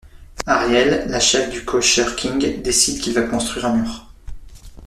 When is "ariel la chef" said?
0.47-1.51